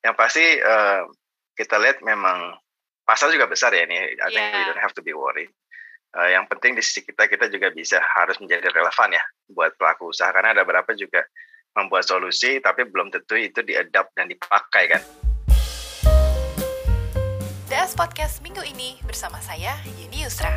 yang 0.00 0.16
pasti 0.16 0.42
uh, 0.60 1.04
kita 1.56 1.76
lihat 1.76 2.00
memang 2.00 2.56
pasar 3.04 3.28
juga 3.32 3.44
besar 3.48 3.72
ya 3.76 3.84
ini. 3.84 4.16
I 4.16 4.28
think 4.32 4.44
yeah. 4.48 4.56
we 4.56 4.64
don't 4.72 4.80
have 4.80 4.96
to 4.96 5.04
be 5.04 5.12
worried. 5.12 5.52
Uh, 6.10 6.26
yang 6.26 6.42
penting 6.50 6.74
di 6.74 6.82
sisi 6.82 7.06
kita 7.06 7.30
kita 7.30 7.46
juga 7.46 7.70
bisa 7.70 8.02
harus 8.02 8.34
menjadi 8.42 8.66
relevan 8.74 9.14
ya 9.14 9.22
buat 9.46 9.78
pelaku 9.78 10.10
usaha 10.10 10.34
karena 10.34 10.50
ada 10.50 10.66
beberapa 10.66 10.90
juga 10.98 11.22
membuat 11.78 12.02
solusi 12.02 12.58
tapi 12.58 12.82
belum 12.82 13.14
tentu 13.14 13.38
itu 13.38 13.62
diadapt 13.62 14.10
dan 14.18 14.26
dipakai 14.26 14.84
kan. 14.90 15.02
DS 17.70 17.94
Podcast 17.94 18.42
minggu 18.42 18.66
ini 18.66 18.98
bersama 19.06 19.38
saya 19.38 19.78
Yeni 19.86 20.26
Yusra. 20.26 20.50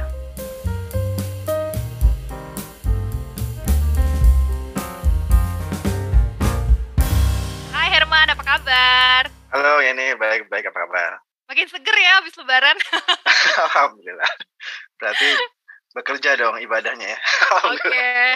Hai 7.70 7.88
Herman, 7.94 8.34
apa 8.34 8.42
kabar? 8.42 9.33
Halo 9.54 9.86
Yeni, 9.86 10.18
baik-baik 10.18 10.74
apa 10.74 10.90
kabar? 10.90 11.22
Makin 11.46 11.70
seger 11.70 11.94
ya 11.94 12.18
habis 12.18 12.34
lebaran. 12.42 12.74
Alhamdulillah. 13.70 14.34
Berarti 14.98 15.30
bekerja 15.94 16.34
dong 16.42 16.58
ibadahnya 16.58 17.14
ya. 17.14 17.20
Oke. 17.70 17.86
Okay. 17.86 18.34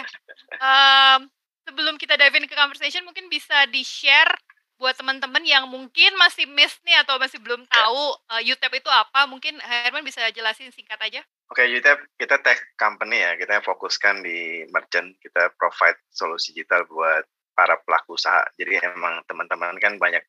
Um, 0.62 1.26
sebelum 1.66 1.98
kita 1.98 2.14
dive 2.14 2.38
in 2.38 2.46
ke 2.46 2.54
conversation, 2.54 3.02
mungkin 3.02 3.26
bisa 3.26 3.66
di-share 3.66 4.30
buat 4.78 4.94
teman-teman 4.94 5.42
yang 5.42 5.66
mungkin 5.66 6.14
masih 6.22 6.46
miss 6.46 6.78
nih 6.86 7.02
atau 7.02 7.18
masih 7.18 7.42
belum 7.42 7.66
ya. 7.66 7.82
tahu 7.82 8.14
yeah. 8.38 8.38
uh, 8.38 8.42
UTEP 8.54 8.78
itu 8.78 8.90
apa, 8.94 9.26
mungkin 9.26 9.58
Herman 9.58 10.06
bisa 10.06 10.22
jelasin 10.30 10.70
singkat 10.70 11.02
aja. 11.02 11.18
Oke, 11.50 11.66
okay, 11.66 11.82
UTEP 11.82 11.98
kita 12.14 12.38
tech 12.46 12.62
company 12.78 13.26
ya, 13.26 13.34
kita 13.34 13.58
fokuskan 13.66 14.22
di 14.22 14.62
merchant, 14.70 15.18
kita 15.18 15.50
provide 15.58 15.98
solusi 16.14 16.54
digital 16.54 16.86
buat 16.86 17.26
para 17.58 17.74
pelaku 17.82 18.14
usaha. 18.14 18.46
Jadi 18.54 18.78
emang 18.86 19.18
teman-teman 19.26 19.74
kan 19.82 19.98
banyak 19.98 20.22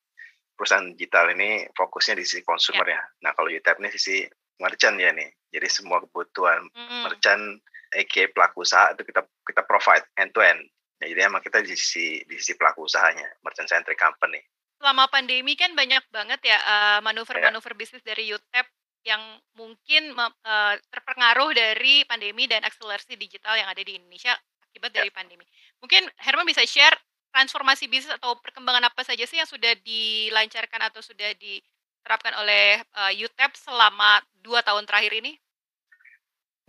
perusahaan 0.60 0.92
digital 0.92 1.32
ini 1.32 1.64
fokusnya 1.72 2.20
di 2.20 2.28
sisi 2.28 2.44
konsumer 2.44 2.84
yeah. 2.84 3.00
ya. 3.00 3.24
Nah 3.24 3.32
kalau 3.32 3.48
UTAP 3.48 3.80
ini 3.80 3.90
sisi 3.96 4.28
merchant 4.60 5.00
ya 5.00 5.16
nih. 5.16 5.32
Jadi 5.56 5.68
semua 5.72 6.04
kebutuhan 6.04 6.68
mm-hmm. 6.68 7.02
merchant, 7.08 7.64
aka 7.96 8.24
pelaku 8.36 8.68
usaha 8.68 8.92
itu 8.92 9.08
kita 9.08 9.24
kita 9.48 9.62
provide 9.64 10.04
end 10.20 10.36
to 10.36 10.44
end. 10.44 10.62
Nah, 11.00 11.08
jadi 11.08 11.32
emang 11.32 11.40
kita 11.40 11.64
di 11.64 11.74
sisi 11.74 12.22
di 12.28 12.36
sisi 12.36 12.60
pelaku 12.60 12.84
usahanya, 12.84 13.26
merchant 13.42 13.72
centric 13.72 13.96
company. 13.96 14.44
Selama 14.78 15.08
pandemi 15.08 15.56
kan 15.56 15.72
banyak 15.72 16.04
banget 16.12 16.40
ya 16.44 16.60
uh, 16.60 17.00
manuver-manuver 17.00 17.74
yeah. 17.74 17.80
bisnis 17.80 18.04
dari 18.04 18.28
UTAP 18.30 18.68
yang 19.08 19.40
mungkin 19.56 20.12
uh, 20.12 20.76
terpengaruh 20.92 21.56
dari 21.56 22.04
pandemi 22.04 22.52
dan 22.52 22.68
akselerasi 22.68 23.16
digital 23.16 23.56
yang 23.56 23.72
ada 23.72 23.80
di 23.80 23.96
Indonesia 23.96 24.36
akibat 24.70 24.92
yeah. 24.92 24.98
dari 25.02 25.12
pandemi. 25.12 25.48
Mungkin 25.80 26.04
Herman 26.20 26.46
bisa 26.46 26.68
share 26.68 26.96
transformasi 27.30 27.86
bisnis 27.88 28.14
atau 28.18 28.38
perkembangan 28.42 28.90
apa 28.90 29.02
saja 29.06 29.24
sih 29.24 29.38
yang 29.38 29.50
sudah 29.50 29.74
dilancarkan 29.86 30.82
atau 30.90 31.02
sudah 31.02 31.32
diterapkan 31.38 32.34
oleh 32.42 32.82
uh, 32.98 33.14
UTEP 33.14 33.52
selama 33.56 34.22
dua 34.42 34.66
tahun 34.66 34.86
terakhir 34.90 35.14
ini? 35.18 35.38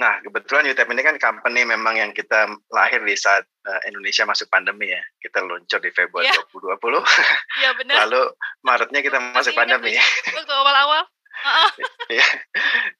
Nah, 0.00 0.16
kebetulan 0.24 0.64
UTEP 0.72 0.88
ini 0.96 1.02
kan 1.04 1.16
company 1.20 1.60
memang 1.68 1.92
yang 1.92 2.10
kita 2.16 2.48
lahir 2.72 3.04
di 3.04 3.12
saat 3.12 3.44
uh, 3.68 3.80
Indonesia 3.84 4.24
masuk 4.24 4.48
pandemi 4.48 4.88
ya. 4.88 5.02
Kita 5.20 5.44
luncur 5.44 5.76
di 5.76 5.92
Februari 5.92 6.32
yeah. 6.32 6.40
2020. 6.48 7.04
Iya 7.60 7.70
benar. 7.76 7.94
Lalu 8.08 8.22
Maretnya 8.64 9.00
kita 9.04 9.18
masuk 9.36 9.52
pandemi. 9.52 9.92
Waktu 10.40 10.54
awal-awal. 10.56 11.04
Iya. 12.16 12.26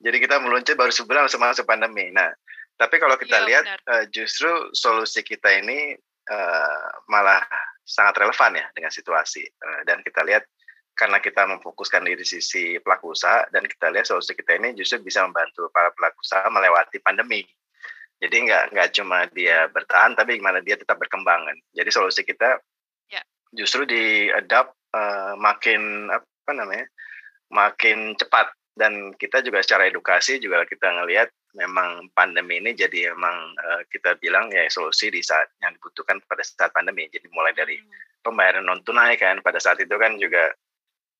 Jadi 0.00 0.16
kita 0.20 0.38
meluncur 0.44 0.76
baru 0.76 0.92
sebulan 0.92 1.24
langsung 1.26 1.40
masuk 1.40 1.64
pandemi. 1.64 2.12
Nah, 2.12 2.30
tapi 2.76 3.00
kalau 3.00 3.16
kita 3.16 3.42
ya, 3.42 3.46
lihat 3.48 3.64
uh, 3.88 4.04
justru 4.12 4.48
solusi 4.76 5.24
kita 5.24 5.56
ini 5.56 5.96
uh, 6.30 6.88
malah 7.10 7.42
sangat 7.82 8.22
relevan 8.22 8.54
ya 8.54 8.66
dengan 8.70 8.92
situasi 8.94 9.42
uh, 9.42 9.80
dan 9.82 10.00
kita 10.06 10.22
lihat 10.22 10.46
karena 10.94 11.16
kita 11.16 11.48
memfokuskan 11.48 12.04
diri 12.04 12.22
sisi 12.22 12.76
pelaku 12.78 13.16
usaha 13.16 13.48
dan 13.50 13.64
kita 13.64 13.88
lihat 13.88 14.04
solusi 14.04 14.36
kita 14.36 14.60
ini 14.60 14.76
justru 14.76 15.00
bisa 15.00 15.24
membantu 15.24 15.72
para 15.72 15.88
pelaku 15.96 16.20
usaha 16.20 16.44
melewati 16.52 17.00
pandemi. 17.00 17.40
Jadi 18.20 18.36
nggak 18.44 18.76
nggak 18.76 18.88
cuma 19.00 19.24
dia 19.32 19.64
bertahan 19.72 20.12
tapi 20.12 20.36
gimana 20.36 20.60
dia 20.60 20.76
tetap 20.76 21.00
berkembang 21.00 21.48
kan. 21.48 21.56
Jadi 21.72 21.88
solusi 21.88 22.20
kita 22.20 22.60
yeah. 23.08 23.24
justru 23.56 23.88
di 23.88 24.28
adapt 24.28 24.76
uh, 24.92 25.40
makin 25.40 26.12
apa 26.12 26.52
namanya 26.52 26.84
makin 27.48 28.12
cepat 28.20 28.52
dan 28.80 29.12
kita 29.20 29.44
juga 29.44 29.60
secara 29.60 29.92
edukasi 29.92 30.40
juga 30.40 30.64
kita 30.64 30.88
ngelihat 30.88 31.28
memang 31.52 32.08
pandemi 32.16 32.64
ini 32.64 32.72
jadi 32.72 33.12
memang 33.12 33.52
uh, 33.52 33.82
kita 33.92 34.16
bilang 34.16 34.48
ya 34.48 34.64
solusi 34.72 35.12
di 35.12 35.20
saat 35.20 35.52
yang 35.60 35.76
dibutuhkan 35.76 36.16
pada 36.24 36.40
saat 36.40 36.72
pandemi. 36.72 37.04
Jadi 37.12 37.28
mulai 37.28 37.52
dari 37.52 37.76
hmm. 37.76 38.24
pembayaran 38.24 38.64
non 38.64 38.80
tunai 38.80 39.20
kan 39.20 39.44
pada 39.44 39.60
saat 39.60 39.76
itu 39.84 39.92
kan 40.00 40.16
juga 40.16 40.48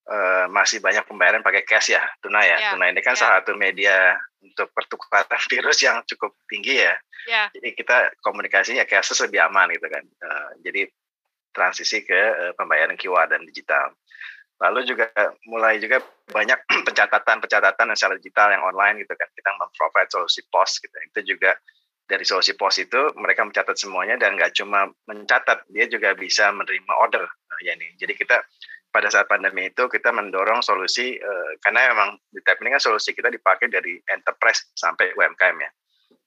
uh, 0.09 0.49
masih 0.49 0.81
banyak 0.81 1.05
pembayaran 1.05 1.45
pakai 1.45 1.69
cash 1.69 1.93
ya 1.93 2.01
tunai 2.25 2.49
ya. 2.49 2.57
Yeah. 2.57 2.73
Tunai 2.73 2.97
ini 2.97 3.05
kan 3.05 3.13
yeah. 3.13 3.21
salah 3.21 3.45
satu 3.45 3.53
media 3.61 4.17
untuk 4.41 4.73
pertukaran 4.73 5.29
virus 5.53 5.85
yang 5.85 6.01
cukup 6.09 6.33
tinggi 6.49 6.81
ya. 6.81 6.97
Yeah. 7.29 7.47
Jadi 7.53 7.77
kita 7.77 8.17
komunikasinya 8.25 8.89
cashless 8.89 9.21
lebih 9.29 9.45
aman 9.45 9.69
gitu 9.77 9.85
kan. 9.85 10.05
Uh, 10.25 10.51
jadi 10.65 10.89
transisi 11.53 12.09
ke 12.09 12.17
uh, 12.17 12.53
pembayaran 12.57 12.97
QR 12.97 13.29
dan 13.29 13.45
digital. 13.45 13.93
Lalu 14.61 14.81
juga 14.85 15.09
mulai 15.49 15.81
juga 15.81 16.05
banyak 16.29 16.59
pencatatan-pencatatan 16.87 17.97
secara 17.97 18.15
digital 18.21 18.53
yang 18.53 18.63
online 18.65 19.01
gitu 19.01 19.17
kan. 19.17 19.29
Kita 19.33 19.51
memprovide 19.57 20.11
solusi 20.13 20.45
pos 20.53 20.77
gitu. 20.77 20.97
Itu 21.01 21.21
juga 21.37 21.57
dari 22.05 22.27
solusi 22.27 22.53
pos 22.59 22.77
itu 22.77 23.15
mereka 23.17 23.47
mencatat 23.47 23.79
semuanya 23.79 24.19
dan 24.19 24.35
nggak 24.35 24.53
cuma 24.59 24.91
mencatat, 25.07 25.63
dia 25.71 25.87
juga 25.87 26.13
bisa 26.13 26.51
menerima 26.51 26.93
order. 26.99 27.23
Nah, 27.25 27.61
ya 27.63 27.73
nih. 27.79 27.95
Jadi 27.97 28.13
kita 28.19 28.43
pada 28.91 29.07
saat 29.07 29.31
pandemi 29.31 29.71
itu 29.71 29.87
kita 29.87 30.11
mendorong 30.11 30.67
solusi 30.67 31.15
uh, 31.15 31.51
karena 31.63 31.95
memang 31.95 32.19
di 32.27 32.43
tab 32.43 32.59
ini 32.59 32.75
kan 32.75 32.83
solusi 32.83 33.15
kita 33.15 33.31
dipakai 33.31 33.71
dari 33.71 34.03
enterprise 34.11 34.75
sampai 34.75 35.15
UMKM 35.15 35.57
ya. 35.63 35.71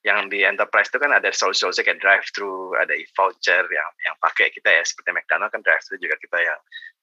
Yang 0.04 0.20
di 0.32 0.40
enterprise 0.48 0.88
itu 0.92 1.00
kan 1.00 1.12
ada 1.16 1.32
solusi-solusi 1.32 1.84
kayak 1.84 2.00
drive 2.00 2.28
thru, 2.32 2.76
ada 2.76 2.92
e-voucher 2.96 3.68
yang 3.68 3.90
yang 4.08 4.16
pakai 4.20 4.52
kita 4.52 4.68
ya 4.72 4.84
seperti 4.84 5.16
McDonald 5.16 5.52
kan 5.52 5.60
drive 5.64 5.84
thru 5.84 6.00
juga 6.00 6.16
kita 6.20 6.40
yang 6.40 6.60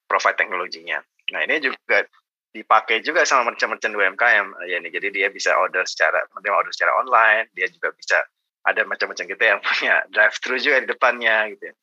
provide 0.09 0.37
teknologinya. 0.41 0.99
Nah 1.31 1.41
ini 1.47 1.63
juga 1.63 2.07
dipakai 2.51 2.99
juga 3.07 3.23
sama 3.23 3.51
merchant-merchant 3.51 3.95
UMKM 3.95 4.47
ya 4.67 4.77
nih. 4.83 4.91
Jadi 4.91 5.09
dia 5.15 5.29
bisa 5.31 5.55
order 5.55 5.87
secara 5.87 6.19
menerima 6.35 6.57
order 6.67 6.73
secara 6.75 6.93
online, 6.99 7.47
dia 7.55 7.71
juga 7.71 7.95
bisa 7.95 8.19
ada 8.67 8.83
macam-macam 8.85 9.27
kita 9.31 9.45
yang 9.57 9.61
punya 9.67 9.95
drive 10.11 10.37
thru 10.43 10.59
juga 10.59 10.83
di 10.83 10.89
depannya 10.91 11.55
gitu. 11.55 11.71
Ya. 11.71 11.75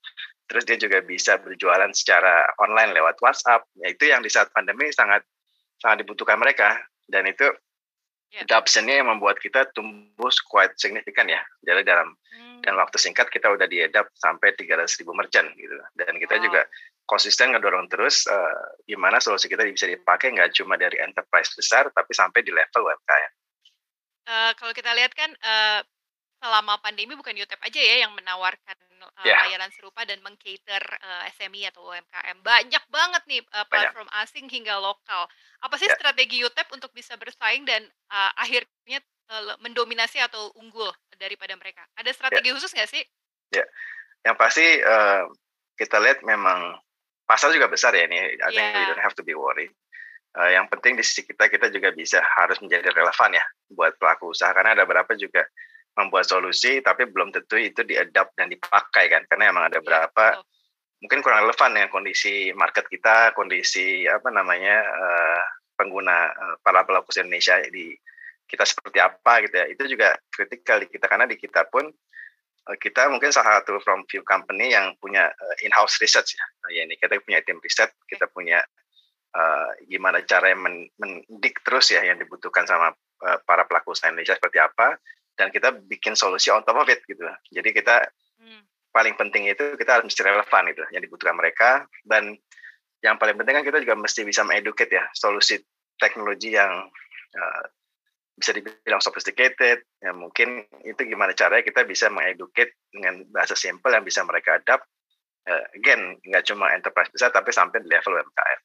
Terus 0.48 0.64
dia 0.64 0.78
juga 0.80 1.04
bisa 1.04 1.36
berjualan 1.44 1.92
secara 1.92 2.48
online 2.64 2.96
lewat 2.96 3.20
WhatsApp. 3.20 3.68
Ya 3.80 3.92
itu 3.92 4.08
yang 4.08 4.24
di 4.24 4.32
saat 4.32 4.52
pandemi 4.56 4.92
sangat 4.96 5.24
sangat 5.84 6.04
dibutuhkan 6.04 6.40
mereka 6.40 6.80
dan 7.12 7.28
itu 7.28 7.48
yeah. 8.32 8.44
adoptionnya 8.48 9.04
yang 9.04 9.12
membuat 9.12 9.40
kita 9.44 9.68
tumbuh 9.76 10.32
quite 10.48 10.72
signifikan 10.80 11.28
ya. 11.28 11.44
Jadi 11.68 11.84
dalam 11.84 12.16
hmm. 12.16 12.64
dalam 12.64 12.80
waktu 12.80 12.96
singkat 12.96 13.28
kita 13.28 13.52
udah 13.52 13.68
diedap 13.68 14.08
sampai 14.16 14.56
300 14.56 14.88
ribu 15.04 15.12
merchant 15.16 15.52
gitu. 15.60 15.76
Dan 16.00 16.16
kita 16.16 16.40
oh. 16.40 16.42
juga 16.44 16.62
konsisten 17.08 17.56
ngedorong 17.56 17.88
terus 17.88 18.28
uh, 18.28 18.84
gimana 18.84 19.24
solusi 19.24 19.48
kita 19.48 19.64
bisa 19.64 19.88
dipakai 19.88 20.36
nggak 20.36 20.52
cuma 20.60 20.76
dari 20.76 21.00
enterprise 21.00 21.56
besar 21.56 21.88
tapi 21.96 22.12
sampai 22.12 22.44
di 22.44 22.52
level 22.52 22.84
UMKM. 22.84 23.32
Uh, 24.28 24.52
kalau 24.60 24.76
kita 24.76 24.92
lihat 24.92 25.16
kan 25.16 25.32
uh, 25.40 25.80
selama 26.38 26.78
pandemi 26.84 27.16
bukan 27.16 27.34
YouTube 27.34 27.64
aja 27.64 27.80
ya 27.80 28.06
yang 28.06 28.12
menawarkan 28.14 28.78
uh, 29.02 29.26
yeah. 29.26 29.48
layanan 29.48 29.72
serupa 29.74 30.06
dan 30.06 30.22
mengcater 30.22 30.84
uh, 31.02 31.24
SME 31.34 31.66
atau 31.72 31.88
UMKM. 31.90 32.44
Banyak 32.44 32.84
banget 32.92 33.24
nih 33.26 33.42
uh, 33.56 33.66
platform 33.66 34.06
Banyak. 34.12 34.24
asing 34.28 34.46
hingga 34.52 34.78
lokal. 34.78 35.26
Apa 35.64 35.76
sih 35.80 35.90
yeah. 35.90 35.98
strategi 35.98 36.38
YouTube 36.44 36.70
untuk 36.76 36.92
bisa 36.94 37.18
bersaing 37.18 37.66
dan 37.66 37.88
uh, 38.12 38.32
akhirnya 38.38 39.00
uh, 39.32 39.58
mendominasi 39.64 40.22
atau 40.22 40.54
unggul 40.60 40.92
daripada 41.18 41.56
mereka? 41.58 41.88
Ada 41.98 42.14
strategi 42.14 42.52
yeah. 42.52 42.56
khusus 42.60 42.72
nggak 42.76 42.90
sih? 42.92 43.04
Ya, 43.56 43.64
yeah. 43.64 43.68
yang 44.28 44.36
pasti 44.38 44.84
uh, 44.84 45.26
kita 45.80 45.98
lihat 46.04 46.22
memang 46.22 46.78
pasar 47.28 47.52
juga 47.52 47.68
besar 47.68 47.92
ya 47.94 48.08
ini. 48.08 48.40
I 48.40 48.50
think 48.50 48.64
yeah. 48.64 48.80
we 48.80 48.84
don't 48.90 49.04
have 49.04 49.14
to 49.20 49.24
be 49.28 49.36
worried. 49.36 49.70
Uh, 50.38 50.54
yang 50.54 50.66
penting 50.72 50.96
di 50.96 51.04
sisi 51.04 51.28
kita 51.28 51.52
kita 51.52 51.68
juga 51.68 51.92
bisa 51.92 52.24
harus 52.24 52.62
menjadi 52.64 52.94
relevan 52.94 53.36
ya 53.36 53.46
buat 53.74 53.98
pelaku 54.00 54.32
usaha 54.32 54.54
karena 54.54 54.78
ada 54.78 54.86
beberapa 54.86 55.18
juga 55.18 55.44
membuat 55.98 56.30
solusi 56.30 56.78
tapi 56.86 57.10
belum 57.10 57.34
tentu 57.34 57.58
itu 57.58 57.82
diadapt 57.82 58.38
dan 58.38 58.54
dipakai 58.54 59.10
kan 59.10 59.26
karena 59.26 59.50
emang 59.50 59.66
ada 59.66 59.82
iya, 59.82 59.82
beberapa 59.82 60.26
yeah. 60.38 61.02
mungkin 61.02 61.26
kurang 61.26 61.42
relevan 61.42 61.74
dengan 61.74 61.90
kondisi 61.90 62.54
market 62.54 62.86
kita 62.86 63.34
kondisi 63.34 64.06
apa 64.06 64.30
namanya 64.30 64.78
uh, 64.86 65.42
pengguna 65.74 66.30
uh, 66.30 66.56
para 66.62 66.86
pelaku 66.86 67.10
Indonesia 67.18 67.58
di 67.74 67.98
kita 68.46 68.62
seperti 68.62 69.02
apa 69.02 69.42
gitu 69.42 69.56
ya 69.58 69.66
itu 69.74 69.84
juga 69.90 70.22
kritikal 70.30 70.78
di 70.86 70.88
kita 70.94 71.10
karena 71.10 71.26
di 71.26 71.42
kita 71.42 71.66
pun 71.66 71.90
Eh, 71.90 71.96
kita 72.76 73.08
mungkin 73.08 73.32
salah 73.32 73.64
satu 73.64 73.80
from 73.80 74.04
few 74.12 74.26
company 74.28 74.76
yang 74.76 74.92
punya 75.00 75.32
uh, 75.32 75.56
in-house 75.64 76.04
research 76.04 76.36
ya. 76.36 76.46
Nah, 76.66 76.70
ya 76.76 76.82
ini 76.84 77.00
kita 77.00 77.16
punya 77.24 77.40
tim 77.48 77.64
riset, 77.64 77.96
kita 78.12 78.28
punya 78.28 78.60
uh, 79.32 79.72
gimana 79.88 80.20
cara 80.28 80.52
men 80.52 80.92
mendik 81.00 81.64
terus 81.64 81.96
ya 81.96 82.04
yang 82.04 82.20
dibutuhkan 82.20 82.68
sama 82.68 82.92
uh, 83.24 83.40
para 83.48 83.64
pelaku 83.64 83.96
usaha 83.96 84.12
Indonesia 84.12 84.36
seperti 84.36 84.60
apa 84.60 85.00
dan 85.38 85.54
kita 85.54 85.72
bikin 85.72 86.18
solusi 86.18 86.52
on 86.52 86.66
top 86.68 86.82
of 86.82 86.90
it 86.92 87.00
gitu. 87.08 87.24
Jadi 87.54 87.70
kita 87.72 88.04
hmm. 88.42 88.68
paling 88.92 89.16
penting 89.16 89.48
itu 89.48 89.78
kita 89.80 90.00
harus 90.02 90.12
mesti 90.12 90.22
relevan 90.26 90.64
itu 90.68 90.84
yang 90.92 91.02
dibutuhkan 91.06 91.38
mereka 91.38 91.86
dan 92.04 92.36
yang 93.06 93.16
paling 93.22 93.38
penting 93.38 93.62
kan 93.62 93.66
kita 93.66 93.78
juga 93.80 93.96
mesti 93.96 94.26
bisa 94.26 94.42
mengeduket 94.42 94.90
ya 94.90 95.06
solusi 95.14 95.62
teknologi 96.02 96.58
yang 96.58 96.90
uh, 97.38 97.64
bisa 98.38 98.54
dibilang 98.54 99.02
sophisticated 99.02 99.82
ya 99.98 100.14
mungkin 100.14 100.62
itu 100.86 101.02
gimana 101.10 101.34
caranya 101.34 101.66
kita 101.66 101.82
bisa 101.90 102.14
mengeduket 102.14 102.70
dengan 102.94 103.26
bahasa 103.34 103.58
simple 103.58 103.90
yang 103.90 104.06
bisa 104.06 104.22
mereka 104.22 104.62
adapt 104.62 104.86
uh, 105.50 105.66
again 105.74 106.22
nggak 106.22 106.46
cuma 106.46 106.70
enterprise 106.70 107.10
besar 107.10 107.34
tapi 107.34 107.50
sampai 107.50 107.82
di 107.82 107.90
level 107.90 108.14
UMKM. 108.14 108.60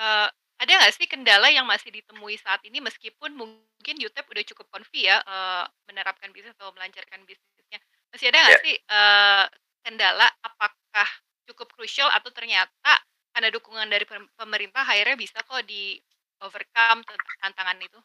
Uh, 0.00 0.28
ada 0.56 0.72
nggak 0.80 0.94
sih 0.96 1.04
kendala 1.04 1.52
yang 1.52 1.68
masih 1.68 1.92
ditemui 1.92 2.40
saat 2.40 2.64
ini 2.64 2.80
meskipun 2.80 3.36
mungkin 3.36 3.94
UTEP 4.00 4.24
udah 4.24 4.44
cukup 4.48 4.66
konfi 4.72 5.04
ya 5.04 5.20
uh, 5.20 5.68
menerapkan 5.84 6.32
bisnis 6.32 6.56
atau 6.56 6.72
melancarkan 6.72 7.20
bisnisnya 7.28 7.78
masih 8.08 8.32
ada 8.32 8.38
nggak 8.48 8.56
yeah. 8.56 8.64
sih 8.64 8.76
uh, 8.88 9.44
kendala 9.84 10.26
apakah 10.40 11.08
cukup 11.44 11.68
krusial 11.76 12.08
atau 12.08 12.32
ternyata 12.32 12.96
karena 13.36 13.52
dukungan 13.52 13.90
dari 13.92 14.08
pemerintah 14.40 14.86
akhirnya 14.86 15.20
bisa 15.20 15.42
kok 15.44 15.60
di 15.68 15.98
overcome 16.40 17.02
tantangan 17.42 17.78
itu? 17.82 18.00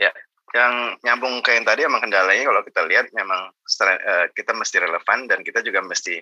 Ya, 0.00 0.10
yang 0.56 0.96
nyambung 1.04 1.44
ke 1.44 1.54
yang 1.54 1.68
tadi 1.68 1.86
emang 1.86 2.02
kendalanya 2.02 2.48
kalau 2.48 2.62
kita 2.64 2.82
lihat 2.88 3.06
memang 3.14 3.52
uh, 3.52 4.26
kita 4.34 4.56
mesti 4.56 4.82
relevan 4.82 5.30
dan 5.30 5.44
kita 5.46 5.62
juga 5.62 5.84
mesti 5.84 6.18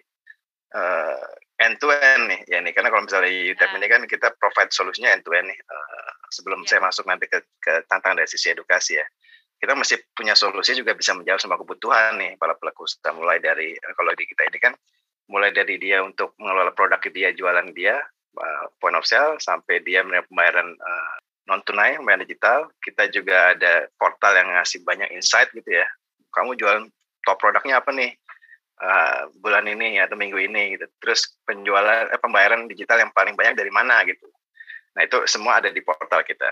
uh, 0.76 1.24
end 1.56 1.80
to 1.80 1.88
end 1.88 2.28
nih 2.28 2.40
ya 2.44 2.58
nih 2.60 2.76
karena 2.76 2.92
kalau 2.92 3.08
misalnya 3.08 3.30
UTEP 3.32 3.70
nah. 3.72 3.78
ini 3.80 3.86
kan 3.88 4.02
kita 4.04 4.28
provide 4.36 4.68
solusinya 4.74 5.16
end 5.16 5.24
to 5.24 5.32
end 5.32 5.48
nih 5.48 5.58
uh, 5.64 6.10
sebelum 6.28 6.60
yeah. 6.64 6.68
saya 6.68 6.80
masuk 6.84 7.04
nanti 7.08 7.24
ke, 7.30 7.40
ke 7.56 7.88
tantangan 7.88 8.20
dari 8.20 8.28
sisi 8.28 8.52
edukasi 8.52 9.00
ya 9.00 9.06
kita 9.58 9.74
mesti 9.74 9.98
punya 10.14 10.38
solusi 10.38 10.76
juga 10.76 10.94
bisa 10.94 11.16
menjawab 11.18 11.40
semua 11.40 11.58
kebutuhan 11.58 12.20
nih 12.20 12.38
para 12.38 12.54
pelaku 12.54 12.86
usaha 12.86 13.10
mulai 13.10 13.42
dari 13.42 13.74
kalau 13.96 14.12
di 14.14 14.24
kita 14.28 14.46
ini 14.46 14.58
kan 14.60 14.74
mulai 15.28 15.50
dari 15.50 15.76
dia 15.80 16.04
untuk 16.04 16.36
mengelola 16.38 16.70
produk 16.72 17.00
dia 17.10 17.34
jualan 17.34 17.74
dia 17.74 17.98
uh, 18.38 18.64
point 18.78 18.94
of 18.94 19.02
sale 19.08 19.40
sampai 19.42 19.82
dia 19.82 20.06
menerima 20.06 20.30
pembayaran 20.30 20.68
uh, 20.78 21.16
non 21.48 21.64
tunai 21.64 21.96
pembayaran 21.96 22.28
digital 22.28 22.68
kita 22.84 23.08
juga 23.08 23.56
ada 23.56 23.88
portal 23.96 24.36
yang 24.36 24.52
ngasih 24.52 24.84
banyak 24.84 25.08
insight 25.16 25.48
gitu 25.56 25.80
ya 25.80 25.88
kamu 26.30 26.54
jualan 26.60 26.84
top 27.24 27.40
produknya 27.40 27.80
apa 27.80 27.90
nih 27.90 28.12
uh, 28.82 29.28
bulan 29.42 29.66
ini 29.66 29.98
atau 29.98 30.14
minggu 30.14 30.38
ini 30.38 30.78
gitu. 30.78 30.86
Terus 31.02 31.36
penjualan 31.44 32.08
eh, 32.08 32.20
pembayaran 32.20 32.70
digital 32.70 33.02
yang 33.02 33.12
paling 33.12 33.34
banyak 33.34 33.58
dari 33.58 33.70
mana 33.72 34.02
gitu. 34.06 34.26
Nah, 34.94 35.06
itu 35.06 35.26
semua 35.30 35.62
ada 35.62 35.70
di 35.70 35.82
portal 35.82 36.22
kita. 36.22 36.50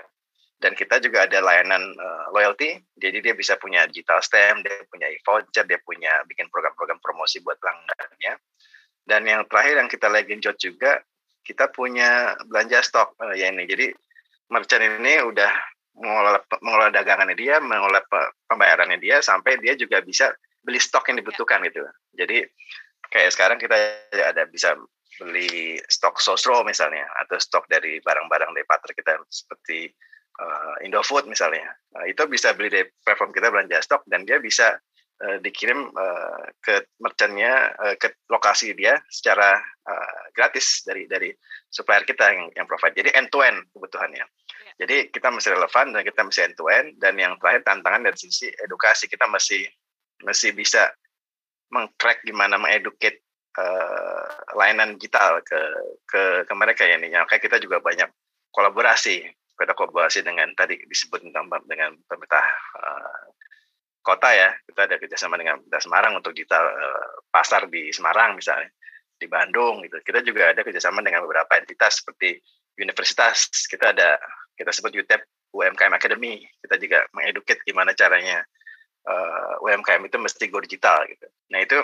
Dan 0.57 0.73
kita 0.73 0.97
juga 0.97 1.29
ada 1.29 1.37
layanan 1.37 1.93
uh, 2.01 2.33
loyalty, 2.33 2.81
jadi 2.97 3.21
dia 3.21 3.37
bisa 3.37 3.61
punya 3.61 3.85
digital 3.85 4.17
stamp, 4.25 4.65
dia 4.65 4.81
punya 4.89 5.05
e-voucher, 5.05 5.69
dia 5.69 5.77
punya 5.85 6.25
bikin 6.25 6.49
program-program 6.49 6.97
promosi 6.97 7.45
buat 7.45 7.61
pelanggannya. 7.61 8.41
Dan 9.05 9.21
yang 9.29 9.45
terakhir 9.45 9.77
yang 9.77 9.85
kita 9.85 10.09
lagi 10.09 10.33
genjot 10.33 10.57
juga, 10.57 10.97
kita 11.45 11.69
punya 11.69 12.33
belanja 12.49 12.81
stok 12.81 13.13
uh, 13.21 13.37
ya 13.37 13.53
ini. 13.53 13.69
Jadi 13.69 13.93
merchant 14.51 14.83
ini 14.83 15.19
udah 15.23 15.51
mengelola, 15.97 16.39
mengelola 16.61 16.91
dagangannya 16.93 17.35
dia, 17.35 17.57
mengelola 17.57 18.01
pembayarannya 18.47 19.01
dia, 19.01 19.19
sampai 19.19 19.57
dia 19.59 19.73
juga 19.73 19.99
bisa 20.01 20.31
beli 20.61 20.77
stok 20.77 21.09
yang 21.09 21.17
dibutuhkan 21.23 21.63
gitu. 21.65 21.81
Jadi 22.13 22.45
kayak 23.09 23.31
sekarang 23.33 23.57
kita 23.57 23.75
ada 24.13 24.43
bisa 24.47 24.75
beli 25.17 25.81
stok 25.89 26.21
sosro 26.21 26.61
misalnya 26.61 27.07
atau 27.25 27.41
stok 27.41 27.65
dari 27.65 27.97
barang-barang 28.03 28.53
dari 28.53 28.65
partner 28.67 28.91
kita 28.93 29.11
seperti 29.31 29.89
uh, 30.37 30.75
Indofood 30.85 31.25
misalnya. 31.25 31.65
Uh, 31.97 32.05
itu 32.05 32.21
bisa 32.29 32.53
beli 32.53 32.69
dari 32.69 32.85
platform 33.01 33.33
kita 33.33 33.49
belanja 33.49 33.81
stok 33.81 34.05
dan 34.05 34.27
dia 34.27 34.37
bisa 34.37 34.77
uh, 35.23 35.37
dikirim 35.41 35.89
uh, 35.93 36.45
ke 36.61 36.85
merchantnya 37.01 37.73
uh, 37.77 37.95
ke 37.97 38.13
lokasi 38.29 38.73
dia 38.77 39.01
secara 39.09 39.57
uh, 39.87 40.21
gratis 40.33 40.85
dari 40.85 41.09
dari 41.09 41.33
supplier 41.69 42.05
kita 42.05 42.25
yang 42.33 42.49
yang 42.53 42.65
provide. 42.69 42.95
Jadi 42.97 43.13
end 43.13 43.29
to 43.33 43.41
end 43.41 43.65
kebutuhannya. 43.73 44.23
Yeah. 44.23 44.75
Jadi 44.85 45.09
kita 45.09 45.33
masih 45.33 45.57
relevan 45.57 45.93
dan 45.93 46.01
kita 46.05 46.21
masih 46.21 46.41
end 46.49 46.55
to 46.55 46.65
end 46.69 46.97
dan 47.01 47.17
yang 47.17 47.35
terakhir 47.41 47.65
tantangan 47.65 48.05
dari 48.05 48.17
sisi 48.17 48.49
edukasi 48.61 49.09
kita 49.09 49.25
masih 49.25 49.65
masih 50.21 50.53
bisa 50.53 50.89
mengcrack 51.69 52.23
gimana 52.23 52.55
mengeduket 52.55 53.19
uh, 53.59 54.27
layanan 54.55 54.95
digital 54.95 55.41
ke 55.43 55.59
ke 56.07 56.21
ke 56.47 56.53
mereka 56.55 56.85
ya 56.87 56.95
nih. 56.95 57.11
Makanya 57.11 57.43
kita 57.43 57.57
juga 57.59 57.81
banyak 57.83 58.09
kolaborasi. 58.53 59.25
Kita 59.57 59.73
kolaborasi 59.73 60.21
dengan 60.21 60.53
tadi 60.53 60.77
disebut 60.85 61.25
tentang 61.25 61.49
dengan 61.65 61.97
pemerintah 62.05 62.45
uh, 62.77 63.25
kota 64.07 64.31
ya. 64.31 64.55
Kita 64.63 64.87
ada 64.87 64.95
kerjasama 64.95 65.35
dengan 65.35 65.59
pemerintah 65.59 65.83
Semarang 65.83 66.13
untuk 66.15 66.31
digital 66.31 66.63
uh, 66.63 67.27
pasar 67.27 67.67
di 67.67 67.91
Semarang 67.91 68.39
misalnya, 68.39 68.71
di 69.19 69.27
Bandung 69.27 69.83
gitu. 69.83 69.99
Kita 69.99 70.23
juga 70.23 70.55
ada 70.55 70.63
kerjasama 70.63 71.03
dengan 71.03 71.27
beberapa 71.27 71.59
entitas 71.59 71.99
seperti 71.99 72.39
universitas. 72.79 73.51
Kita 73.67 73.91
ada 73.91 74.15
kita 74.55 74.71
sebut 74.71 74.95
UTEP 74.95 75.51
UMKM 75.51 75.91
Academy. 75.91 76.47
Kita 76.63 76.79
juga 76.79 77.03
mengeduket 77.11 77.59
gimana 77.67 77.91
caranya 77.91 78.47
uh, 79.03 79.59
eh, 79.59 79.65
UMKM 79.67 80.07
itu 80.07 80.15
mesti 80.15 80.47
go 80.47 80.63
digital 80.63 81.03
gitu. 81.11 81.27
Nah 81.51 81.59
itu 81.59 81.77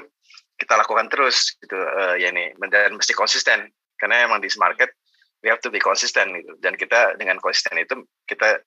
kita 0.55 0.79
lakukan 0.79 1.11
terus 1.11 1.59
gitu 1.59 1.75
uh, 1.75 2.15
ya 2.15 2.31
ini 2.31 2.55
dan 2.71 2.95
mesti 2.95 3.11
konsisten 3.17 3.67
karena 3.97 4.23
emang 4.23 4.39
di 4.39 4.47
market 4.55 4.93
we 5.41 5.49
have 5.51 5.59
to 5.59 5.73
be 5.73 5.81
consistent 5.81 6.29
gitu 6.39 6.53
dan 6.61 6.77
kita 6.77 7.17
dengan 7.17 7.41
konsisten 7.41 7.75
itu 7.81 8.05
kita 8.29 8.61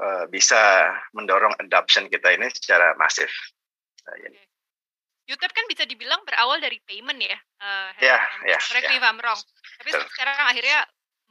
uh, 0.00 0.24
bisa 0.30 0.90
mendorong 1.14 1.54
adoption 1.62 2.10
kita 2.10 2.34
ini 2.34 2.50
secara 2.50 2.94
masif. 2.98 3.30
Uh, 4.06 4.16
ya. 4.18 4.30
YouTube 5.24 5.56
kan 5.56 5.64
bisa 5.72 5.88
dibilang 5.88 6.20
berawal 6.28 6.60
dari 6.60 6.76
payment 6.84 7.16
ya. 7.16 7.38
Uh, 7.56 7.90
ya, 8.00 8.18
ya. 8.44 8.58
Correct 8.60 8.92
me 8.92 9.00
if 9.00 9.04
I'm 9.04 9.16
wrong. 9.20 9.40
Tapi 9.80 9.90
Betul. 9.96 10.04
sekarang 10.12 10.36
akhirnya 10.52 10.78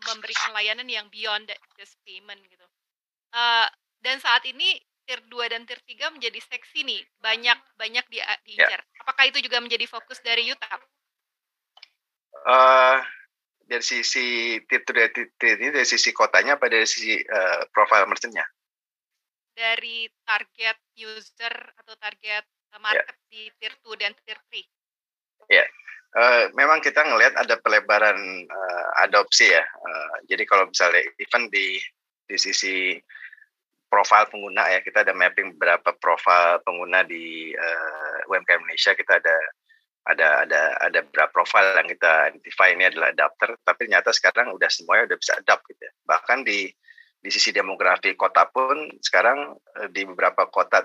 memberikan 0.09 0.51
layanan 0.57 0.89
yang 0.89 1.05
beyond 1.13 1.45
just 1.77 1.95
payment 2.01 2.41
gitu. 2.49 2.65
Uh, 3.33 3.69
dan 4.01 4.17
saat 4.17 4.43
ini 4.49 4.81
tier 5.03 5.19
2 5.29 5.51
dan 5.51 5.61
tier 5.67 5.79
3 5.83 6.15
menjadi 6.15 6.39
seksi 6.41 6.83
nih, 6.87 7.01
banyak 7.19 7.59
banyak 7.77 8.05
di 8.09 8.17
ya. 8.19 8.33
diincar. 8.43 8.81
Yeah. 8.81 9.01
Apakah 9.03 9.23
itu 9.29 9.39
juga 9.43 9.59
menjadi 9.59 9.85
fokus 9.85 10.19
dari 10.23 10.47
YouTube? 10.47 10.83
Uh, 12.43 12.99
dari 13.67 13.83
sisi 13.83 14.57
2 14.59 14.69
dan 14.69 15.09
tier 15.13 15.57
ini 15.59 15.71
dari 15.71 15.87
sisi 15.87 16.11
kotanya 16.11 16.59
apa 16.59 16.67
dari 16.67 16.87
sisi 16.87 17.19
uh, 17.19 17.67
profile 17.71 18.07
merchantnya? 18.07 18.43
Dari 19.53 20.09
target 20.25 20.77
user 20.97 21.55
atau 21.77 21.93
target 21.97 22.45
uh, 22.73 22.81
market 22.81 23.15
yeah. 23.15 23.29
di 23.31 23.41
tier 23.61 23.73
2 23.81 24.01
dan 24.01 24.11
tier 24.23 24.39
3. 24.51 24.59
Ya, 25.51 25.63
yeah. 25.63 25.67
uh, 26.17 26.43
memang 26.55 26.79
kita 26.79 27.03
ngelihat 27.03 27.35
ada 27.35 27.55
pelebaran 27.59 28.17
uh, 28.47 28.89
adopsi 29.03 29.51
ya. 29.51 29.63
Uh, 29.63 30.15
jadi 30.27 30.43
kalau 30.47 30.67
misalnya 30.67 31.03
even 31.19 31.51
di 31.51 31.79
di 32.23 32.37
sisi 32.39 32.97
profil 33.93 34.25
pengguna 34.25 34.73
ya 34.73 34.79
kita 34.81 35.05
ada 35.05 35.13
mapping 35.13 35.53
beberapa 35.53 35.93
profil 36.01 36.57
pengguna 36.65 37.05
di 37.05 37.53
uh, 37.53 38.25
eh, 38.25 38.31
UMKM 38.33 38.65
Indonesia 38.65 38.97
kita 38.97 39.21
ada 39.21 39.37
ada 40.03 40.43
ada 40.43 40.61
ada 40.83 40.99
beberapa 41.07 41.31
profil 41.31 41.79
yang 41.79 41.87
kita 41.87 42.35
identify 42.35 42.67
ini 42.75 42.91
adalah 42.91 43.15
adapter 43.15 43.55
tapi 43.63 43.87
ternyata 43.87 44.11
sekarang 44.11 44.51
udah 44.51 44.67
semuanya 44.67 45.07
udah 45.07 45.17
bisa 45.19 45.33
adapt 45.39 45.63
gitu 45.71 45.79
ya. 45.79 45.91
bahkan 46.03 46.43
di 46.43 46.67
di 47.23 47.29
sisi 47.31 47.55
demografi 47.55 48.11
kota 48.19 48.51
pun 48.51 48.91
sekarang 48.99 49.55
uh, 49.55 49.87
di 49.87 50.03
beberapa 50.03 50.51
kota 50.51 50.83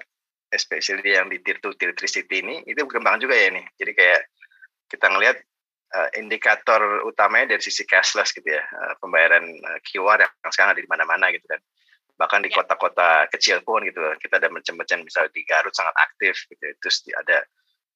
especially 0.55 1.19
yang 1.19 1.27
di 1.27 1.43
tier 1.43 1.59
2 1.59 1.75
tier 1.75 1.93
3 1.93 2.07
city 2.07 2.47
ini 2.47 2.63
itu 2.65 2.79
berkembang 2.87 3.19
juga 3.19 3.35
ya 3.35 3.51
nih 3.51 3.67
jadi 3.75 3.93
kayak 3.93 4.21
kita 4.87 5.07
ngelihat 5.11 5.37
uh, 5.99 6.09
indikator 6.15 7.03
utamanya 7.05 7.59
dari 7.59 7.63
sisi 7.67 7.83
cashless 7.83 8.31
gitu 8.31 8.55
ya 8.55 8.63
uh, 8.63 8.95
pembayaran 9.03 9.45
uh, 9.45 9.79
QR 9.83 10.23
yang 10.23 10.53
sekarang 10.55 10.79
ada 10.79 10.83
di 10.83 10.91
mana-mana 10.91 11.35
gitu 11.35 11.45
kan 11.51 11.61
bahkan 12.19 12.39
di 12.43 12.51
ya. 12.51 12.63
kota-kota 12.63 13.27
kecil 13.35 13.63
pun 13.67 13.83
gitu 13.83 13.99
kita 14.23 14.39
ada 14.39 14.47
macam-macam 14.47 15.07
misalnya 15.07 15.31
di 15.35 15.43
Garut 15.43 15.75
sangat 15.75 15.95
aktif 15.99 16.47
gitu 16.51 16.65
terus 16.79 17.03
ada 17.15 17.43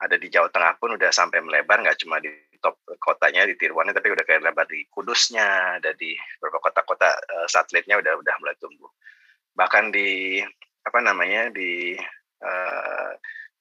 ada 0.03 0.19
di 0.19 0.27
Jawa 0.27 0.51
Tengah 0.51 0.83
pun 0.83 0.99
udah 0.99 1.15
sampai 1.15 1.39
melebar 1.39 1.79
nggak 1.79 2.03
cuma 2.03 2.19
di 2.19 2.31
top 2.59 2.79
kotanya 2.99 3.47
di 3.47 3.55
Tirwannya 3.55 3.95
tapi 3.95 4.11
udah 4.11 4.25
kayak 4.27 4.43
lebar 4.43 4.67
di 4.67 4.83
Kudusnya 4.91 5.79
ada 5.79 5.95
di 5.95 6.15
beberapa 6.39 6.59
kota-kota 6.59 7.11
uh, 7.11 7.47
satelitnya 7.47 8.03
udah 8.03 8.19
udah 8.19 8.35
mulai 8.43 8.55
tumbuh. 8.59 8.91
Bahkan 9.55 9.95
di 9.95 10.39
apa 10.83 10.99
namanya 10.99 11.51
di 11.55 11.95
uh, 12.43 13.11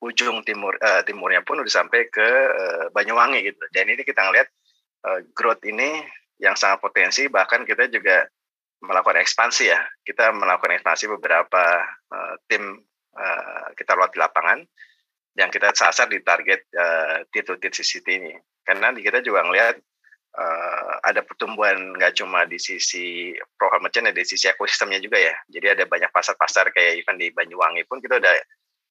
ujung 0.02 0.42
timur 0.42 0.74
uh, 0.82 1.06
timurnya 1.06 1.46
pun 1.46 1.62
udah 1.62 1.70
sampai 1.70 2.10
ke 2.10 2.30
uh, 2.50 2.86
Banyuwangi 2.90 3.46
gitu. 3.46 3.62
Dan 3.70 3.94
ini 3.94 4.02
kita 4.02 4.26
ngelihat 4.26 4.50
uh, 5.06 5.20
growth 5.38 5.62
ini 5.66 6.02
yang 6.42 6.58
sangat 6.58 6.82
potensi 6.82 7.30
bahkan 7.30 7.62
kita 7.66 7.86
juga 7.90 8.26
melakukan 8.82 9.22
ekspansi 9.22 9.70
ya. 9.70 9.82
Kita 10.02 10.34
melakukan 10.34 10.78
ekspansi 10.82 11.06
beberapa 11.18 11.86
uh, 12.10 12.36
tim 12.50 12.82
uh, 13.14 13.66
kita 13.78 13.94
lewat 13.94 14.14
di 14.14 14.20
lapangan 14.22 14.60
yang 15.36 15.48
kita 15.48 15.72
sasar 15.72 16.12
di 16.12 16.20
target 16.20 16.68
uh, 16.76 17.24
titik 17.32 17.72
CCT 17.72 18.08
ini. 18.08 18.34
Karena 18.62 18.92
di 18.92 19.02
kita 19.02 19.24
juga 19.24 19.48
ngelihat 19.48 19.80
uh, 20.38 20.94
ada 21.04 21.24
pertumbuhan 21.24 21.96
nggak 21.98 22.20
cuma 22.20 22.44
di 22.48 22.60
sisi 22.60 23.36
program 23.56 23.88
merchant, 23.88 24.12
ya, 24.12 24.14
di 24.16 24.24
sisi 24.28 24.52
ekosistemnya 24.52 25.00
juga 25.00 25.18
ya. 25.20 25.36
Jadi 25.48 25.68
ada 25.80 25.84
banyak 25.88 26.12
pasar-pasar 26.12 26.72
kayak 26.76 27.04
event 27.04 27.20
di 27.20 27.28
Banyuwangi 27.32 27.88
pun 27.88 28.04
kita 28.04 28.20
udah 28.20 28.36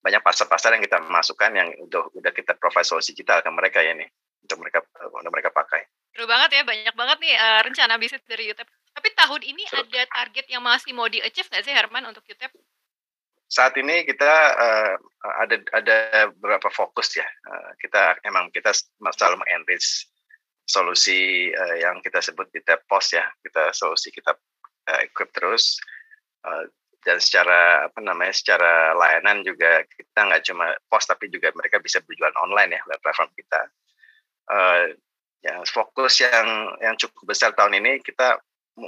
banyak 0.00 0.22
pasar-pasar 0.24 0.76
yang 0.76 0.82
kita 0.84 0.96
masukkan 1.12 1.52
yang 1.52 1.68
udah 1.84 2.08
udah 2.16 2.32
kita 2.32 2.56
provide 2.56 2.88
solusi 2.88 3.12
digital 3.12 3.44
ke 3.44 3.50
mereka 3.52 3.84
ya 3.84 3.92
nih 3.92 4.08
untuk 4.48 4.64
mereka 4.64 4.80
untuk 5.12 5.32
mereka 5.32 5.52
pakai. 5.52 5.84
Seru 6.10 6.26
banget 6.26 6.50
ya, 6.56 6.62
banyak 6.66 6.94
banget 6.96 7.18
nih 7.22 7.34
uh, 7.36 7.60
rencana 7.62 7.94
bisnis 8.00 8.24
dari 8.26 8.50
YouTube. 8.50 8.66
Tapi 8.90 9.08
tahun 9.14 9.40
ini 9.46 9.62
Seru. 9.68 9.86
ada 9.86 10.02
target 10.10 10.46
yang 10.50 10.64
masih 10.64 10.90
mau 10.96 11.06
di-achieve 11.06 11.46
nggak 11.46 11.62
sih 11.62 11.72
Herman 11.76 12.04
untuk 12.08 12.24
YouTube? 12.26 12.50
Saat 13.50 13.74
ini 13.82 14.06
kita 14.06 14.32
uh, 14.54 14.94
ada 15.42 15.58
ada 15.74 15.96
beberapa 16.38 16.70
fokus 16.70 17.18
ya. 17.18 17.26
Uh, 17.50 17.74
kita 17.82 18.14
emang 18.22 18.46
kita 18.54 18.70
selalu 19.10 19.42
mengenrich 19.42 20.06
solusi 20.70 21.50
uh, 21.50 21.76
yang 21.82 21.98
kita 21.98 22.22
sebut 22.22 22.46
di 22.54 22.62
tab 22.62 22.86
ya. 23.10 23.26
Kita 23.42 23.74
solusi 23.74 24.14
kita 24.14 24.38
uh, 24.86 25.00
equip 25.02 25.34
terus. 25.34 25.82
Uh, 26.46 26.70
dan 27.02 27.18
secara 27.18 27.90
apa 27.90 27.98
namanya 27.98 28.30
secara 28.30 28.92
layanan 28.92 29.40
juga 29.40 29.82
kita 29.88 30.20
nggak 30.20 30.44
cuma 30.46 30.70
pos 30.86 31.08
tapi 31.08 31.32
juga 31.32 31.48
mereka 31.56 31.80
bisa 31.80 31.98
berjualan 32.04 32.36
online 32.44 32.78
ya 32.78 32.80
lewat 32.86 33.02
platform 33.02 33.30
kita. 33.34 33.60
Uh, 34.46 34.84
ya 35.40 35.58
fokus 35.66 36.20
yang 36.22 36.76
yang 36.84 36.94
cukup 37.00 37.34
besar 37.34 37.50
tahun 37.56 37.80
ini 37.82 38.04
kita 38.04 38.38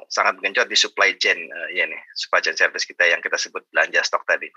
sangat 0.08 0.40
genjot 0.40 0.68
di 0.68 0.76
supply 0.78 1.16
chain 1.18 1.48
uh, 1.50 1.68
ya 1.72 1.88
nih 1.88 1.98
supply 2.16 2.40
chain 2.40 2.56
service 2.56 2.84
kita 2.88 3.08
yang 3.08 3.20
kita 3.20 3.36
sebut 3.36 3.64
belanja 3.70 4.00
stok 4.04 4.24
tadi. 4.24 4.48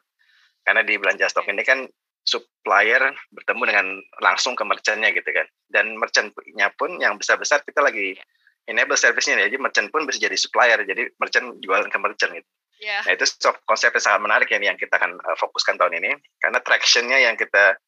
Karena 0.66 0.82
di 0.82 0.98
belanja 0.98 1.30
stok 1.30 1.46
ini 1.52 1.62
kan 1.62 1.86
supplier 2.26 3.14
bertemu 3.30 3.64
dengan 3.70 3.88
langsung 4.24 4.58
ke 4.58 4.66
merchantnya 4.66 5.14
gitu 5.14 5.30
kan. 5.30 5.46
Dan 5.70 5.96
merchantnya 5.96 6.74
pun 6.74 6.98
yang 6.98 7.22
besar-besar 7.22 7.62
kita 7.62 7.86
lagi 7.86 8.18
enable 8.66 8.98
service-nya 8.98 9.46
jadi 9.46 9.62
merchant 9.62 9.94
pun 9.94 10.10
bisa 10.10 10.18
jadi 10.18 10.34
supplier. 10.34 10.82
Jadi 10.82 11.14
merchant 11.22 11.62
jualan 11.62 11.88
ke 11.88 11.98
merchant 12.02 12.34
gitu. 12.34 12.50
Yeah. 12.82 13.02
Nah 13.08 13.16
itu 13.16 13.24
konsep 13.64 13.96
yang 13.96 14.04
sangat 14.04 14.22
menarik 14.26 14.48
ya 14.52 14.60
yang 14.60 14.76
kita 14.76 15.00
akan 15.00 15.16
uh, 15.24 15.38
fokuskan 15.40 15.80
tahun 15.80 15.96
ini 16.04 16.12
karena 16.44 16.60
tractionnya 16.60 17.24
yang 17.24 17.40
kita 17.40 17.80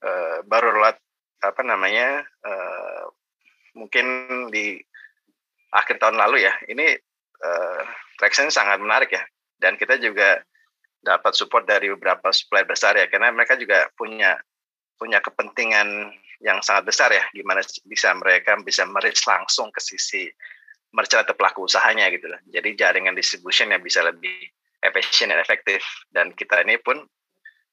uh, 0.00 0.36
baru 0.48 0.80
lihat 0.80 0.96
apa 1.44 1.60
namanya 1.60 2.24
uh, 2.44 3.04
mungkin 3.76 4.06
di 4.52 4.80
akhir 5.70 6.02
tahun 6.02 6.18
lalu 6.18 6.46
ya 6.46 6.54
ini 6.66 6.94
uh, 7.42 7.82
traction 8.18 8.50
sangat 8.50 8.78
menarik 8.82 9.10
ya 9.14 9.22
dan 9.62 9.78
kita 9.78 9.98
juga 9.98 10.42
dapat 11.00 11.32
support 11.32 11.64
dari 11.64 11.88
beberapa 11.88 12.28
supplier 12.34 12.68
besar 12.68 12.96
ya 12.96 13.08
karena 13.08 13.32
mereka 13.32 13.56
juga 13.56 13.88
punya 13.96 14.36
punya 15.00 15.22
kepentingan 15.24 16.12
yang 16.44 16.60
sangat 16.60 16.88
besar 16.88 17.08
ya 17.12 17.24
gimana 17.32 17.64
bisa 17.88 18.12
mereka 18.16 18.56
bisa 18.60 18.84
merich 18.84 19.20
langsung 19.24 19.72
ke 19.72 19.80
sisi 19.80 20.28
merchant 20.90 21.22
atau 21.22 21.34
pelaku 21.38 21.66
usahanya 21.66 22.10
gitu 22.10 22.26
loh. 22.26 22.40
Jadi 22.50 22.74
jaringan 22.74 23.14
distribution 23.14 23.70
yang 23.70 23.82
bisa 23.82 24.02
lebih 24.02 24.34
efisien 24.82 25.30
dan 25.30 25.38
efektif. 25.38 25.82
Dan 26.10 26.34
kita 26.34 26.62
ini 26.66 26.78
pun 26.82 26.98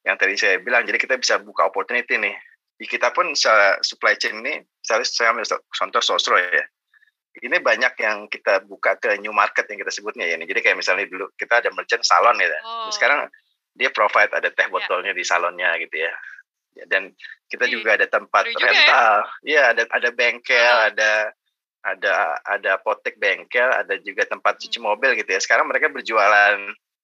yang 0.05 0.15
tadi 0.15 0.37
saya 0.37 0.61
bilang, 0.61 0.85
jadi 0.85 0.97
kita 1.01 1.15
bisa 1.17 1.41
buka 1.41 1.67
opportunity 1.67 2.15
nih. 2.15 2.35
Di 2.77 2.85
kita 2.85 3.09
pun 3.09 3.33
supply 3.81 4.13
chain 4.21 4.45
ini, 4.45 4.61
misalnya 4.61 5.05
saya 5.09 5.33
ambil 5.33 5.45
contoh 5.49 6.01
sosro 6.01 6.37
ya. 6.37 6.63
Ini 7.37 7.57
banyak 7.61 7.93
yang 8.01 8.17
kita 8.27 8.65
buka 8.65 8.97
ke 8.97 9.17
new 9.21 9.33
market 9.33 9.69
yang 9.69 9.79
kita 9.81 9.93
sebutnya 9.93 10.25
ya. 10.25 10.35
Jadi 10.41 10.59
kayak 10.63 10.77
misalnya 10.77 11.05
dulu 11.05 11.29
kita 11.37 11.61
ada 11.61 11.69
merchant 11.73 12.01
salon 12.01 12.37
ya. 12.41 12.49
Oh. 12.65 12.89
Sekarang 12.89 13.29
dia 13.77 13.93
provide 13.93 14.33
ada 14.33 14.49
teh 14.49 14.65
ya. 14.65 14.73
botolnya 14.73 15.13
yeah. 15.13 15.19
di 15.19 15.23
salonnya 15.23 15.69
gitu 15.77 15.95
ya. 16.01 16.13
Dan 16.89 17.13
kita 17.49 17.65
juga 17.69 17.97
ada 17.97 18.05
tempat 18.09 18.45
ya? 18.49 18.57
rental. 18.57 19.13
Iya, 19.41 19.53
ya, 19.53 19.61
ada 19.73 19.83
ada 19.89 20.09
bengkel, 20.13 20.57
oh. 20.57 20.87
ada 20.93 21.11
ada 21.85 22.11
ada 22.43 22.69
apotek 22.75 23.15
bengkel, 23.21 23.69
ada 23.69 23.95
juga 24.01 24.25
tempat 24.25 24.57
cuci 24.57 24.77
hmm. 24.81 24.85
mobil 24.85 25.11
gitu 25.17 25.29
ya. 25.29 25.39
Sekarang 25.39 25.69
mereka 25.69 25.93
berjualan 25.93 26.57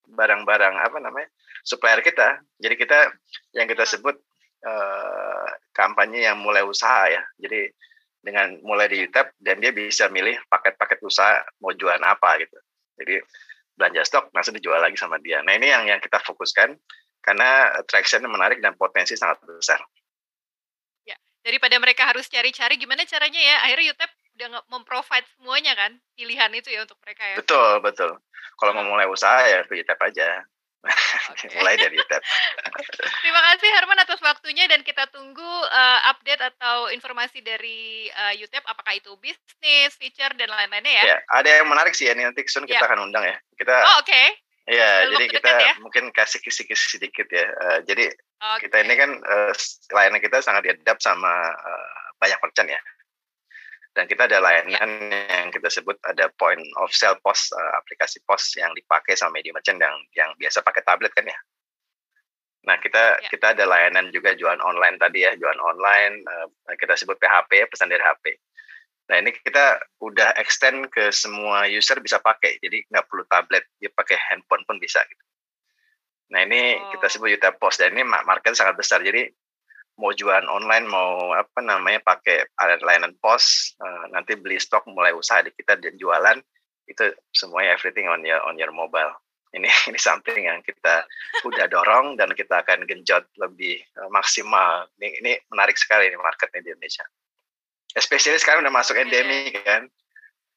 barang-barang 0.04 0.75
apa 0.82 0.98
namanya 1.00 1.30
supplier 1.63 2.04
kita. 2.04 2.42
Jadi 2.60 2.75
kita 2.75 3.00
yang 3.56 3.70
kita 3.70 3.88
sebut 3.88 4.20
uh, 4.68 5.48
kampanye 5.72 6.28
yang 6.28 6.42
mulai 6.42 6.62
usaha 6.66 7.08
ya. 7.08 7.24
Jadi 7.40 7.72
dengan 8.24 8.56
mulai 8.63 8.88
di 8.88 9.03
YouTube 9.03 9.30
dan 9.44 9.60
dia 9.60 9.75
bisa 9.75 10.08
milih 10.08 10.39
paket-paket 10.48 11.03
usaha 11.03 11.44
mau 11.60 11.75
jualan 11.75 12.00
apa 12.00 12.39
gitu. 12.39 12.56
Jadi 12.96 13.20
belanja 13.75 14.01
stok 14.08 14.32
langsung 14.32 14.56
dijual 14.56 14.80
lagi 14.80 14.96
sama 14.96 15.20
dia. 15.20 15.44
Nah 15.44 15.60
ini 15.60 15.68
yang 15.68 15.84
yang 15.84 16.00
kita 16.00 16.24
fokuskan 16.24 16.72
karena 17.20 17.75
traction 17.84 18.24
menarik 18.24 18.63
dan 18.63 18.80
potensi 18.80 19.20
sangat 19.20 19.44
besar. 19.44 19.84
Ya, 21.03 21.20
daripada 21.44 21.75
mereka 21.84 22.08
harus 22.08 22.32
cari-cari 22.32 22.80
gimana 22.80 23.03
caranya 23.03 23.39
ya 23.44 23.56
akhirnya 23.68 23.92
YouTube 23.92 24.13
udah 24.34 24.48
nggak 24.50 24.65
memprovide 24.72 25.27
semuanya 25.38 25.74
kan 25.77 25.92
pilihan 26.18 26.51
itu 26.56 26.72
ya 26.72 26.88
untuk 26.88 26.98
mereka 27.03 27.24
ya. 27.27 27.36
Betul 27.38 27.84
betul. 27.84 28.12
Kalau 28.56 28.72
mau 28.72 28.88
mulai 28.88 29.06
usaha 29.06 29.44
ya 29.46 29.68
ke 29.68 29.75
YouTube 29.75 30.00
aja. 30.00 30.48
Mulai 31.60 31.80
dari 31.80 31.96
YouTube. 31.96 32.24
Terima 33.24 33.42
kasih 33.52 33.70
Herman 33.72 34.00
atas 34.04 34.20
waktunya 34.20 34.68
dan 34.68 34.84
kita 34.84 35.08
tunggu 35.16 35.48
uh, 35.72 36.00
update 36.12 36.44
atau 36.44 36.92
informasi 36.92 37.40
dari 37.40 38.12
uh, 38.12 38.34
YouTube 38.36 38.63
apakah 38.68 39.00
itu 39.00 39.16
bisnis, 39.24 39.96
feature 39.96 40.36
dan 40.36 40.52
lain-lainnya 40.52 40.92
ya. 40.92 41.04
ya. 41.16 41.18
Ada 41.32 41.50
yang 41.63 41.68
menarik 41.72 41.96
sih 41.96 42.12
ya 42.12 42.13
nanti 42.16 42.44
Sun 42.52 42.68
kita 42.68 42.84
ya. 42.84 42.88
akan 42.92 43.08
undang 43.08 43.24
ya. 43.24 43.36
Kita 43.56 43.74
Oh, 43.74 44.04
oke. 44.04 44.12
Okay. 44.12 44.28
Iya, 44.63 45.12
jadi 45.12 45.25
kita 45.28 45.52
ya? 45.60 45.74
mungkin 45.84 46.08
kasih 46.16 46.40
kisi-kisi 46.40 46.96
sedikit 46.96 47.28
ya. 47.28 47.44
Uh, 47.44 47.80
jadi 47.84 48.08
okay. 48.40 48.68
kita 48.68 48.84
ini 48.88 48.96
kan 48.96 49.12
uh, 49.20 49.52
layanan 49.92 50.24
kita 50.24 50.40
sangat 50.40 50.63
diadap 50.63 51.04
sama 51.04 51.52
uh, 51.52 51.88
banyak 52.20 52.40
merchant 52.40 52.72
ya 52.72 52.80
dan 53.94 54.10
kita 54.10 54.26
ada 54.26 54.42
layanan 54.42 54.90
yang 55.30 55.54
kita 55.54 55.70
sebut 55.70 55.94
ada 56.02 56.26
point 56.42 56.62
of 56.82 56.90
sale 56.90 57.18
pos 57.22 57.54
uh, 57.54 57.74
aplikasi 57.78 58.18
pos 58.26 58.58
yang 58.58 58.74
dipakai 58.74 59.14
sama 59.14 59.38
media 59.38 59.54
merchant 59.54 59.78
yang 59.78 59.94
yang 60.18 60.30
biasa 60.42 60.66
pakai 60.66 60.82
tablet 60.82 61.14
kan 61.14 61.30
ya. 61.30 61.38
Nah 62.66 62.82
kita 62.82 63.22
ya. 63.22 63.30
kita 63.30 63.54
ada 63.54 63.70
layanan 63.70 64.10
juga 64.10 64.34
jualan 64.34 64.58
online 64.66 64.98
tadi 64.98 65.22
ya 65.22 65.38
jualan 65.38 65.62
online 65.62 66.26
uh, 66.26 66.50
kita 66.74 66.98
sebut 66.98 67.22
PHP 67.22 67.70
pesan 67.70 67.94
dari 67.94 68.02
HP. 68.02 68.34
Nah 69.14 69.16
ini 69.22 69.30
kita 69.30 69.78
udah 70.02 70.42
extend 70.42 70.90
ke 70.90 71.14
semua 71.14 71.70
user 71.70 72.02
bisa 72.02 72.18
pakai 72.18 72.58
jadi 72.66 72.82
nggak 72.90 73.06
perlu 73.06 73.30
tablet 73.30 73.70
dia 73.78 73.94
pakai 73.94 74.18
handphone 74.34 74.66
pun 74.66 74.82
bisa 74.82 75.06
gitu. 75.06 75.24
Nah 76.34 76.42
ini 76.50 76.82
oh. 76.82 76.98
kita 76.98 77.14
sebut 77.14 77.30
Yuta 77.30 77.54
Post 77.62 77.78
dan 77.78 77.94
ini 77.94 78.02
market 78.02 78.58
sangat 78.58 78.74
besar 78.74 79.06
jadi 79.06 79.30
mau 79.98 80.10
jualan 80.10 80.50
online 80.50 80.90
mau 80.90 81.38
apa 81.38 81.62
namanya 81.62 82.02
pakai 82.02 82.50
layanan 82.82 83.14
pos 83.22 83.78
uh, 83.78 84.10
nanti 84.10 84.34
beli 84.34 84.58
stok 84.58 84.90
mulai 84.90 85.14
usaha 85.14 85.46
di 85.46 85.54
kita 85.54 85.78
dan 85.78 85.94
jualan 86.02 86.42
itu 86.90 87.14
semuanya 87.32 87.78
everything 87.78 88.10
on 88.10 88.26
your 88.26 88.42
on 88.44 88.60
your 88.60 88.74
mobile. 88.74 89.14
Ini 89.54 89.70
ini 89.94 90.00
something 90.02 90.50
yang 90.50 90.60
kita 90.66 91.06
udah 91.46 91.66
dorong 91.70 92.18
dan 92.18 92.34
kita 92.34 92.66
akan 92.66 92.90
genjot 92.90 93.24
lebih 93.38 93.80
uh, 94.02 94.10
maksimal. 94.10 94.90
Ini 95.00 95.24
ini 95.24 95.32
menarik 95.54 95.78
sekali 95.78 96.10
ini 96.10 96.18
marketnya 96.18 96.62
di 96.66 96.70
Indonesia. 96.74 97.06
Especially 97.94 98.42
sekarang 98.42 98.66
udah 98.66 98.74
masuk 98.74 98.98
endemi 98.98 99.54
kan? 99.54 99.86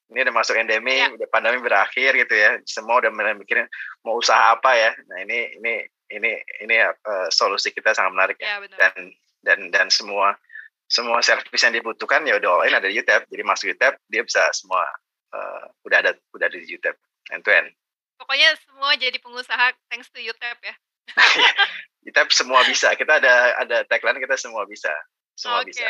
Ini 0.07 0.23
udah 0.23 0.35
masuk 0.35 0.55
endemi 0.57 1.02
ya. 1.02 1.12
udah 1.12 1.28
pandemi 1.28 1.61
berakhir 1.61 2.16
gitu 2.16 2.35
ya. 2.35 2.57
Semua 2.64 3.05
udah 3.05 3.12
mulai 3.12 3.37
mikirin 3.37 3.69
mau 4.07 4.16
usaha 4.16 4.55
apa 4.57 4.73
ya. 4.73 4.97
Nah 5.12 5.19
ini 5.28 5.61
ini 5.61 5.75
ini 6.07 6.31
ini 6.64 6.76
uh, 6.81 7.28
solusi 7.28 7.75
kita 7.75 7.93
sangat 7.93 8.14
menarik 8.14 8.38
ya, 8.38 8.62
ya 8.62 8.71
dan 8.78 9.12
dan 9.46 9.70
dan 9.70 9.86
semua 9.86 10.34
semua 10.90 11.22
servis 11.22 11.62
yang 11.62 11.74
dibutuhkan 11.74 12.26
ya 12.26 12.38
udah 12.38 12.50
all 12.50 12.66
in 12.66 12.74
ada 12.74 12.90
di 12.90 12.98
YouTube. 12.98 13.22
Jadi 13.30 13.42
masuk 13.46 13.66
YouTube 13.70 13.96
dia 14.10 14.22
bisa 14.26 14.42
semua 14.50 14.82
uh, 15.34 15.64
udah 15.86 15.98
ada 16.02 16.10
udah 16.34 16.46
ada 16.50 16.58
di 16.58 16.66
YouTube 16.66 16.98
end 17.30 17.42
to 17.46 17.50
end. 17.54 17.70
Pokoknya 18.18 18.54
semua 18.66 18.98
jadi 18.98 19.18
pengusaha 19.22 19.74
thanks 19.90 20.10
to 20.10 20.18
YouTube 20.18 20.60
ya. 20.62 20.74
YouTube 22.06 22.30
semua 22.34 22.62
bisa. 22.66 22.94
Kita 22.98 23.22
ada 23.22 23.54
ada 23.62 23.76
tagline 23.86 24.18
kita 24.22 24.34
semua 24.38 24.66
bisa. 24.66 24.90
Semua 25.38 25.62
okay. 25.62 25.74
bisa. 25.74 25.86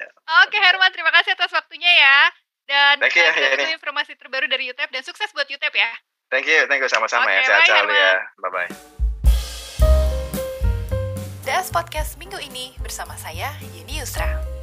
Ya. 0.00 0.06
oke 0.06 0.48
okay, 0.48 0.60
Herman 0.64 0.90
terima 0.96 1.12
kasih 1.12 1.34
atas 1.34 1.50
waktunya 1.54 1.90
ya. 1.90 2.18
Dan 2.70 3.02
Thank 3.02 3.18
you, 3.18 3.26
ya, 3.26 3.74
informasi 3.74 4.14
terbaru 4.14 4.46
dari 4.46 4.70
YouTube. 4.70 4.94
Dan 4.94 5.02
sukses 5.02 5.34
buat 5.34 5.50
YouTube 5.50 5.74
ya. 5.74 5.90
Thank 6.30 6.46
you, 6.46 6.70
thank 6.70 6.78
you. 6.78 6.86
Sama-sama 6.86 7.26
okay, 7.26 7.42
ya. 7.42 7.46
Sehat 7.50 7.62
selalu 7.66 7.92
ya. 7.98 8.14
Bye-bye. 8.38 8.99
DS 11.50 11.74
Podcast 11.74 12.14
minggu 12.14 12.38
ini 12.38 12.70
bersama 12.78 13.18
saya 13.18 13.50
Yeni 13.74 13.98
Yusra. 13.98 14.59